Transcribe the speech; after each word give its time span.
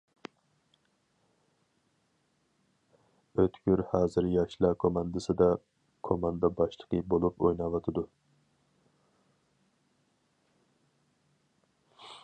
ئۆتكۈر 3.43 3.83
ھازىر 3.91 4.29
ياشلا 4.37 4.71
كوماندىسىدا 4.85 5.51
كوماندا 6.09 6.51
باشلىقى 6.63 7.03
بولۇپ 7.15 7.47
ئويناۋاتىدۇ. 7.47 8.07